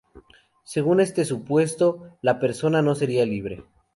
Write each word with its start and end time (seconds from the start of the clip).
Según 0.63 0.99
este 0.99 1.25
supuesto, 1.25 2.17
la 2.23 2.39
persona 2.39 2.81
no 2.81 2.95
sería 2.95 3.23
libre. 3.23 3.63